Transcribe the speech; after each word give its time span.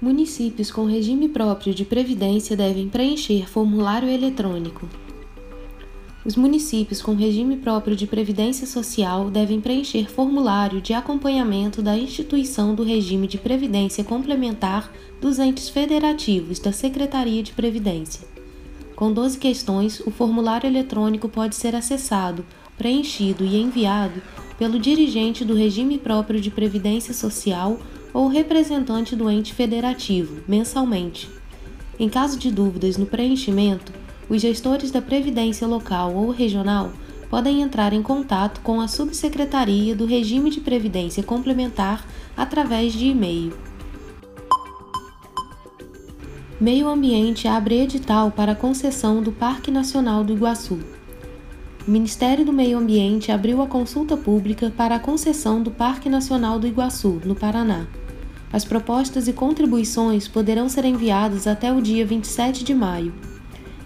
Municípios 0.00 0.70
com 0.70 0.86
regime 0.86 1.28
próprio 1.28 1.74
de 1.74 1.84
previdência 1.84 2.56
devem 2.56 2.88
preencher 2.88 3.46
formulário 3.46 4.08
eletrônico. 4.08 4.88
Os 6.24 6.36
municípios 6.36 7.02
com 7.02 7.14
regime 7.14 7.58
próprio 7.58 7.94
de 7.94 8.06
previdência 8.06 8.66
social 8.66 9.30
devem 9.30 9.60
preencher 9.60 10.10
formulário 10.10 10.80
de 10.80 10.94
acompanhamento 10.94 11.82
da 11.82 11.98
instituição 11.98 12.74
do 12.74 12.82
regime 12.82 13.26
de 13.26 13.36
previdência 13.36 14.02
complementar 14.02 14.90
dos 15.20 15.38
entes 15.38 15.68
federativos 15.68 16.58
da 16.58 16.72
Secretaria 16.72 17.42
de 17.42 17.52
Previdência. 17.52 18.26
Com 18.96 19.12
12 19.12 19.38
questões, 19.38 20.00
o 20.00 20.10
formulário 20.10 20.66
eletrônico 20.66 21.28
pode 21.28 21.56
ser 21.56 21.74
acessado, 21.74 22.42
preenchido 22.78 23.44
e 23.44 23.60
enviado 23.60 24.22
pelo 24.58 24.78
dirigente 24.78 25.44
do 25.44 25.54
regime 25.54 25.98
próprio 25.98 26.40
de 26.40 26.50
previdência 26.50 27.12
social 27.12 27.78
ou 28.12 28.28
representante 28.28 29.14
do 29.14 29.30
ente 29.30 29.54
federativo, 29.54 30.42
mensalmente. 30.46 31.28
Em 31.98 32.08
caso 32.08 32.38
de 32.38 32.50
dúvidas 32.50 32.96
no 32.96 33.06
preenchimento, 33.06 33.92
os 34.28 34.40
gestores 34.40 34.90
da 34.90 35.02
Previdência 35.02 35.66
local 35.66 36.14
ou 36.14 36.30
regional 36.30 36.92
podem 37.28 37.62
entrar 37.62 37.92
em 37.92 38.02
contato 38.02 38.60
com 38.60 38.80
a 38.80 38.88
Subsecretaria 38.88 39.94
do 39.94 40.04
Regime 40.04 40.50
de 40.50 40.60
Previdência 40.60 41.22
Complementar 41.22 42.06
através 42.36 42.92
de 42.92 43.06
e-mail. 43.06 43.52
Meio 46.60 46.88
Ambiente 46.88 47.48
abre 47.48 47.80
edital 47.80 48.30
para 48.30 48.54
concessão 48.54 49.22
do 49.22 49.32
Parque 49.32 49.70
Nacional 49.70 50.22
do 50.22 50.32
Iguaçu. 50.32 50.78
O 51.86 51.90
Ministério 51.90 52.44
do 52.44 52.52
Meio 52.52 52.78
Ambiente 52.78 53.32
abriu 53.32 53.62
a 53.62 53.66
consulta 53.66 54.16
pública 54.16 54.70
para 54.76 54.96
a 54.96 55.00
concessão 55.00 55.62
do 55.62 55.70
Parque 55.70 56.08
Nacional 56.08 56.58
do 56.58 56.66
Iguaçu, 56.66 57.20
no 57.24 57.34
Paraná. 57.34 57.86
As 58.52 58.64
propostas 58.64 59.28
e 59.28 59.32
contribuições 59.32 60.26
poderão 60.26 60.68
ser 60.68 60.84
enviadas 60.84 61.46
até 61.46 61.72
o 61.72 61.80
dia 61.80 62.04
27 62.04 62.64
de 62.64 62.74
maio. 62.74 63.14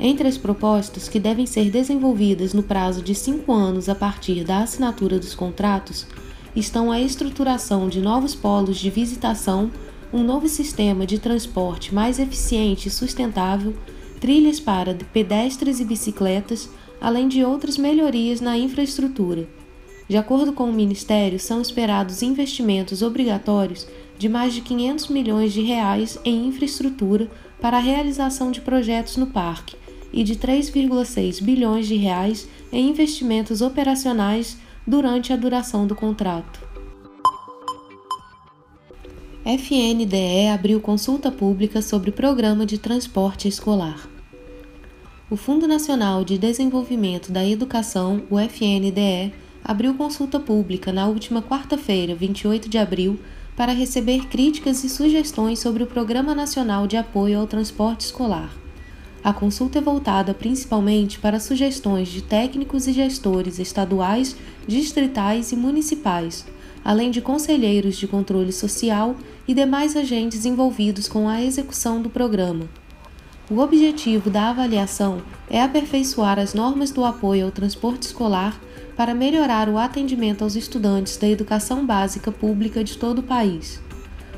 Entre 0.00 0.26
as 0.26 0.36
propostas 0.36 1.08
que 1.08 1.20
devem 1.20 1.46
ser 1.46 1.70
desenvolvidas 1.70 2.52
no 2.52 2.62
prazo 2.62 3.02
de 3.02 3.14
cinco 3.14 3.52
anos 3.52 3.88
a 3.88 3.94
partir 3.94 4.44
da 4.44 4.58
assinatura 4.58 5.18
dos 5.18 5.34
contratos 5.34 6.06
estão 6.56 6.90
a 6.90 7.00
estruturação 7.00 7.88
de 7.88 8.00
novos 8.00 8.34
polos 8.34 8.78
de 8.78 8.90
visitação, 8.90 9.70
um 10.12 10.24
novo 10.24 10.48
sistema 10.48 11.06
de 11.06 11.18
transporte 11.18 11.94
mais 11.94 12.18
eficiente 12.18 12.88
e 12.88 12.90
sustentável, 12.90 13.74
trilhas 14.20 14.58
para 14.58 14.94
pedestres 15.12 15.78
e 15.78 15.84
bicicletas, 15.84 16.68
além 17.00 17.28
de 17.28 17.44
outras 17.44 17.76
melhorias 17.76 18.40
na 18.40 18.58
infraestrutura. 18.58 19.46
De 20.08 20.16
acordo 20.16 20.52
com 20.52 20.64
o 20.64 20.72
Ministério, 20.72 21.38
são 21.38 21.60
esperados 21.60 22.22
investimentos 22.22 23.02
obrigatórios 23.02 23.86
de 24.18 24.28
mais 24.28 24.52
de 24.52 24.60
500 24.60 25.08
milhões 25.08 25.52
de 25.52 25.62
reais 25.62 26.18
em 26.24 26.48
infraestrutura 26.48 27.30
para 27.60 27.76
a 27.76 27.80
realização 27.80 28.50
de 28.50 28.60
projetos 28.60 29.16
no 29.16 29.28
parque 29.28 29.76
e 30.12 30.24
de 30.24 30.36
3,6 30.36 31.42
bilhões 31.42 31.86
de 31.86 31.96
reais 31.96 32.48
em 32.72 32.88
investimentos 32.88 33.62
operacionais 33.62 34.58
durante 34.86 35.32
a 35.32 35.36
duração 35.36 35.86
do 35.86 35.94
contrato. 35.94 36.66
FNDE 39.44 40.48
abriu 40.52 40.80
consulta 40.80 41.30
pública 41.30 41.80
sobre 41.80 42.10
programa 42.10 42.66
de 42.66 42.76
transporte 42.76 43.48
escolar. 43.48 44.08
O 45.30 45.36
Fundo 45.36 45.66
Nacional 45.66 46.24
de 46.24 46.36
Desenvolvimento 46.36 47.30
da 47.30 47.46
Educação, 47.46 48.22
o 48.30 48.38
FNDE, 48.38 49.32
abriu 49.62 49.94
consulta 49.94 50.40
pública 50.40 50.92
na 50.92 51.06
última 51.06 51.42
quarta-feira, 51.42 52.14
28 52.14 52.68
de 52.68 52.78
abril, 52.78 53.18
para 53.58 53.72
receber 53.72 54.28
críticas 54.28 54.84
e 54.84 54.88
sugestões 54.88 55.58
sobre 55.58 55.82
o 55.82 55.86
Programa 55.88 56.32
Nacional 56.32 56.86
de 56.86 56.96
Apoio 56.96 57.40
ao 57.40 57.46
Transporte 57.48 58.02
Escolar. 58.02 58.56
A 59.22 59.32
consulta 59.32 59.78
é 59.78 59.82
voltada 59.82 60.32
principalmente 60.32 61.18
para 61.18 61.40
sugestões 61.40 62.06
de 62.06 62.22
técnicos 62.22 62.86
e 62.86 62.92
gestores 62.92 63.58
estaduais, 63.58 64.36
distritais 64.64 65.50
e 65.50 65.56
municipais, 65.56 66.46
além 66.84 67.10
de 67.10 67.20
conselheiros 67.20 67.96
de 67.96 68.06
controle 68.06 68.52
social 68.52 69.16
e 69.48 69.52
demais 69.52 69.96
agentes 69.96 70.46
envolvidos 70.46 71.08
com 71.08 71.28
a 71.28 71.42
execução 71.42 72.00
do 72.00 72.08
programa. 72.08 72.68
O 73.50 73.58
objetivo 73.58 74.30
da 74.30 74.50
avaliação 74.50 75.20
é 75.50 75.60
aperfeiçoar 75.60 76.38
as 76.38 76.54
normas 76.54 76.92
do 76.92 77.04
apoio 77.04 77.46
ao 77.46 77.50
transporte 77.50 78.02
escolar 78.02 78.56
para 78.98 79.14
melhorar 79.14 79.68
o 79.68 79.78
atendimento 79.78 80.42
aos 80.42 80.56
estudantes 80.56 81.16
da 81.16 81.28
educação 81.28 81.86
básica 81.86 82.32
pública 82.32 82.82
de 82.82 82.98
todo 82.98 83.20
o 83.20 83.22
país. 83.22 83.80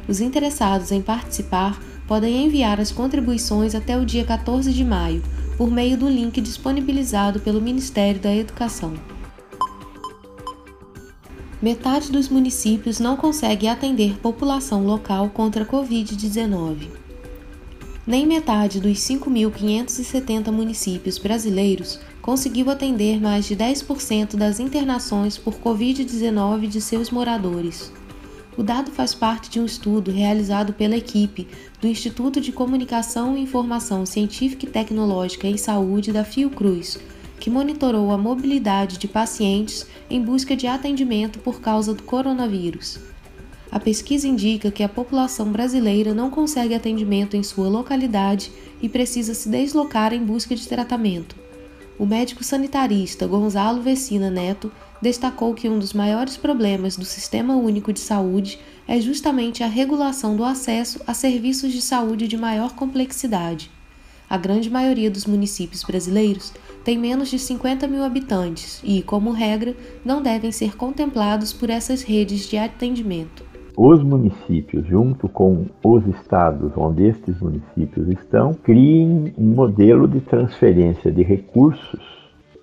Os 0.07 0.21
interessados 0.21 0.93
em 0.93 1.01
participar 1.01 1.81
podem 2.07 2.45
enviar 2.45 2.79
as 2.79 2.93
contribuições 2.93 3.75
até 3.75 3.97
o 3.97 4.05
dia 4.05 4.23
14 4.23 4.71
de 4.71 4.85
maio, 4.85 5.23
por 5.57 5.71
meio 5.71 5.97
do 5.97 6.07
link 6.07 6.43
disponibilizado 6.43 7.41
pelo 7.41 7.59
Ministério 7.59 8.21
da 8.21 8.37
Educação. 8.37 8.93
Metade 11.63 12.13
dos 12.13 12.29
municípios 12.29 13.01
não 13.01 13.17
consegue 13.17 13.67
atender 13.67 14.19
população 14.19 14.85
local 14.85 15.31
contra 15.31 15.63
a 15.63 15.67
Covid-19. 15.67 16.87
Nem 18.07 18.27
metade 18.27 18.79
dos 18.79 18.99
5.570 18.99 20.53
municípios 20.53 21.17
brasileiros 21.17 21.99
conseguiu 22.23 22.71
atender 22.71 23.21
mais 23.21 23.47
de 23.47 23.57
10% 23.57 24.37
das 24.37 24.61
internações 24.61 25.39
por 25.39 25.55
Covid-19 25.55 26.67
de 26.67 26.81
seus 26.81 27.11
moradores. 27.11 27.93
O 28.57 28.63
dado 28.63 28.91
faz 28.91 29.15
parte 29.15 29.49
de 29.49 29.59
um 29.59 29.65
estudo 29.65 30.11
realizado 30.11 30.73
pela 30.73 30.97
equipe 30.97 31.49
do 31.81 31.87
Instituto 31.87 32.41
de 32.41 32.53
Comunicação 32.53 33.37
e 33.37 33.41
Informação 33.41 34.05
Científica 34.05 34.67
e 34.67 34.69
Tecnológica 34.69 35.47
em 35.47 35.57
Saúde 35.57 36.13
da 36.13 36.25
Fiocruz, 36.25 36.99
que 37.39 37.49
monitorou 37.49 38.13
a 38.13 38.19
mobilidade 38.19 38.99
de 38.99 39.09
pacientes 39.09 39.87
em 40.11 40.21
busca 40.21 40.55
de 40.55 40.67
atendimento 40.67 41.39
por 41.39 41.61
causa 41.61 41.95
do 41.95 42.03
coronavírus. 42.03 42.99
A 43.73 43.81
pesquisa 43.81 44.29
indica 44.29 44.71
que 44.71 44.83
a 44.83 44.89
população 44.89 45.51
brasileira 45.51 46.13
não 46.13 46.29
consegue 46.29 46.75
atendimento 46.75 47.37
em 47.37 47.43
sua 47.43 47.69
localidade 47.69 48.53
e 48.83 48.89
precisa 48.89 49.33
se 49.33 49.49
deslocar 49.49 50.13
em 50.13 50.23
busca 50.23 50.55
de 50.55 50.69
tratamento. 50.69 51.40
O 52.01 52.07
médico 52.07 52.43
sanitarista 52.43 53.27
Gonzalo 53.27 53.83
Vecina 53.83 54.31
Neto 54.31 54.73
destacou 55.03 55.53
que 55.53 55.69
um 55.69 55.79
dos 55.79 55.93
maiores 55.93 56.35
problemas 56.35 56.97
do 56.97 57.05
Sistema 57.05 57.55
Único 57.57 57.93
de 57.93 58.01
Saúde 58.01 58.59
é 58.89 58.99
justamente 58.99 59.63
a 59.63 59.67
regulação 59.67 60.35
do 60.35 60.43
acesso 60.43 60.99
a 61.07 61.13
serviços 61.13 61.71
de 61.75 61.83
saúde 61.83 62.27
de 62.27 62.39
maior 62.39 62.75
complexidade. 62.75 63.71
A 64.31 64.39
grande 64.39 64.71
maioria 64.71 65.11
dos 65.11 65.27
municípios 65.27 65.85
brasileiros 65.85 66.55
tem 66.83 66.97
menos 66.97 67.29
de 67.29 67.39
50 67.39 67.87
mil 67.87 68.03
habitantes 68.03 68.81
e, 68.83 69.03
como 69.03 69.31
regra, 69.31 69.77
não 70.03 70.23
devem 70.23 70.51
ser 70.51 70.79
contemplados 70.79 71.53
por 71.53 71.69
essas 71.69 72.01
redes 72.01 72.49
de 72.49 72.57
atendimento. 72.57 73.50
Os 73.77 74.03
municípios, 74.03 74.87
junto 74.87 75.29
com 75.29 75.67
os 75.85 76.07
estados 76.07 76.73
onde 76.77 77.07
estes 77.07 77.41
municípios 77.41 78.09
estão, 78.09 78.53
criem 78.53 79.33
um 79.39 79.55
modelo 79.55 80.09
de 80.09 80.21
transferência 80.21 81.11
de 81.11 81.23
recursos 81.23 82.01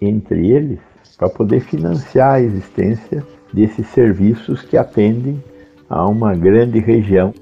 entre 0.01 0.51
eles 0.51 0.79
para 1.17 1.29
poder 1.29 1.61
financiar 1.61 2.33
a 2.33 2.41
existência 2.41 3.25
desses 3.53 3.87
serviços 3.87 4.61
que 4.61 4.77
atendem 4.77 5.41
a 5.89 6.07
uma 6.07 6.35
grande 6.35 6.79
região. 6.79 7.33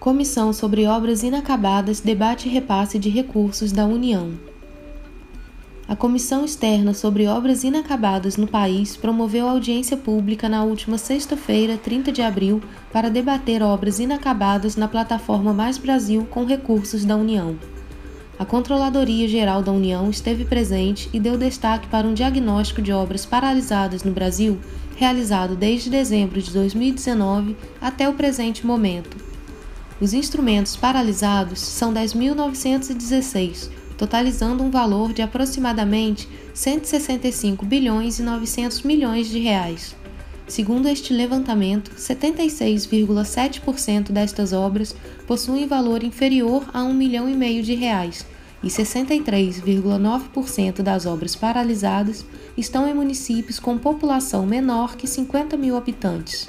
Comissão 0.00 0.52
sobre 0.52 0.86
Obras 0.86 1.22
Inacabadas 1.22 2.00
debate 2.00 2.48
repasse 2.48 2.98
de 2.98 3.10
recursos 3.10 3.70
da 3.70 3.84
União. 3.84 4.49
A 5.90 5.96
Comissão 5.96 6.44
Externa 6.44 6.94
sobre 6.94 7.26
Obras 7.26 7.64
Inacabadas 7.64 8.36
no 8.36 8.46
país 8.46 8.96
promoveu 8.96 9.48
audiência 9.48 9.96
pública 9.96 10.48
na 10.48 10.62
última 10.62 10.96
sexta-feira, 10.96 11.76
30 11.76 12.12
de 12.12 12.22
abril, 12.22 12.62
para 12.92 13.10
debater 13.10 13.60
obras 13.60 13.98
inacabadas 13.98 14.76
na 14.76 14.86
plataforma 14.86 15.52
Mais 15.52 15.78
Brasil 15.78 16.24
com 16.30 16.44
recursos 16.44 17.04
da 17.04 17.16
União. 17.16 17.58
A 18.38 18.44
Controladoria 18.44 19.26
Geral 19.26 19.64
da 19.64 19.72
União 19.72 20.08
esteve 20.08 20.44
presente 20.44 21.10
e 21.12 21.18
deu 21.18 21.36
destaque 21.36 21.88
para 21.88 22.06
um 22.06 22.14
diagnóstico 22.14 22.80
de 22.80 22.92
obras 22.92 23.26
paralisadas 23.26 24.04
no 24.04 24.12
Brasil, 24.12 24.60
realizado 24.94 25.56
desde 25.56 25.90
dezembro 25.90 26.40
de 26.40 26.52
2019 26.52 27.56
até 27.80 28.08
o 28.08 28.14
presente 28.14 28.64
momento. 28.64 29.16
Os 30.00 30.14
instrumentos 30.14 30.76
paralisados 30.76 31.58
são 31.58 31.92
10.916, 31.92 33.79
totalizando 34.00 34.64
um 34.64 34.70
valor 34.70 35.12
de 35.12 35.20
aproximadamente 35.20 36.26
165 36.54 37.66
bilhões 37.66 38.18
e 38.18 38.22
900 38.22 38.80
milhões 38.80 39.28
de 39.28 39.38
reais. 39.38 39.94
Segundo 40.48 40.88
este 40.88 41.12
levantamento, 41.12 41.90
76,7% 41.90 44.10
destas 44.10 44.54
obras 44.54 44.96
possuem 45.26 45.66
valor 45.66 46.02
inferior 46.02 46.64
a 46.72 46.82
um 46.82 46.94
milhão 46.94 47.28
e 47.28 47.36
meio 47.36 47.62
de 47.62 47.74
reais 47.74 48.24
e 48.62 48.68
63,9% 48.68 50.80
das 50.80 51.04
obras 51.04 51.36
paralisadas 51.36 52.24
estão 52.56 52.88
em 52.88 52.94
municípios 52.94 53.60
com 53.60 53.76
população 53.76 54.46
menor 54.46 54.96
que 54.96 55.06
50 55.06 55.58
mil 55.58 55.76
habitantes. 55.76 56.48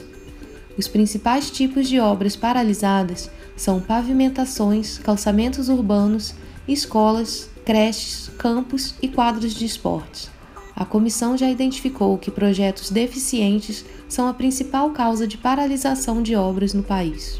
Os 0.77 0.87
principais 0.87 1.51
tipos 1.51 1.89
de 1.89 1.99
obras 1.99 2.37
paralisadas 2.37 3.29
são 3.57 3.81
pavimentações, 3.81 4.99
calçamentos 4.99 5.67
urbanos, 5.67 6.33
escolas, 6.67 7.49
creches, 7.65 8.29
campos 8.37 8.95
e 9.01 9.07
quadros 9.07 9.53
de 9.53 9.65
esportes. 9.65 10.29
A 10.75 10.85
comissão 10.85 11.37
já 11.37 11.49
identificou 11.49 12.17
que 12.17 12.31
projetos 12.31 12.89
deficientes 12.89 13.85
são 14.07 14.27
a 14.27 14.33
principal 14.33 14.89
causa 14.91 15.27
de 15.27 15.37
paralisação 15.37 16.23
de 16.23 16.35
obras 16.35 16.73
no 16.73 16.81
país. 16.81 17.39